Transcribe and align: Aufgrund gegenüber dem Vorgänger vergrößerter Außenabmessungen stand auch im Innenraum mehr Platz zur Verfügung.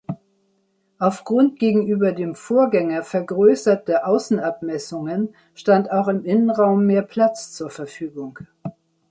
Aufgrund 0.97 1.59
gegenüber 1.59 2.11
dem 2.11 2.33
Vorgänger 2.33 3.03
vergrößerter 3.03 4.07
Außenabmessungen 4.07 5.35
stand 5.53 5.91
auch 5.91 6.07
im 6.07 6.25
Innenraum 6.25 6.87
mehr 6.87 7.03
Platz 7.03 7.51
zur 7.51 7.69
Verfügung. 7.69 8.39